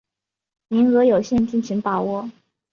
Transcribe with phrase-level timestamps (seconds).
[0.67, 2.27] 名额有限，敬请把握